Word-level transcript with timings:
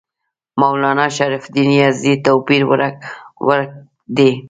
مولنا 0.59 1.05
شرف 1.17 1.43
الدین 1.47 1.69
یزدي 1.81 2.13
توپیر 2.25 2.61
ورک 3.47 3.71
دی. 4.15 4.31